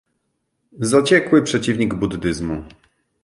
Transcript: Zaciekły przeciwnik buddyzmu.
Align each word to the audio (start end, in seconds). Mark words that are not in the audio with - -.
Zaciekły 0.81 1.41
przeciwnik 1.43 1.93
buddyzmu. 1.93 2.63